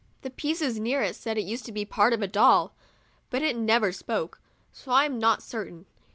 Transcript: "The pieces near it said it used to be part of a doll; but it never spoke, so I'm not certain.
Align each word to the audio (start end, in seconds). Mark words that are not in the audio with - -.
"The 0.23 0.31
pieces 0.31 0.79
near 0.79 1.03
it 1.03 1.15
said 1.15 1.37
it 1.37 1.43
used 1.43 1.63
to 1.67 1.71
be 1.71 1.85
part 1.85 2.11
of 2.11 2.23
a 2.23 2.27
doll; 2.27 2.73
but 3.29 3.43
it 3.43 3.55
never 3.55 3.91
spoke, 3.91 4.41
so 4.73 4.89
I'm 4.93 5.19
not 5.19 5.43
certain. 5.43 5.85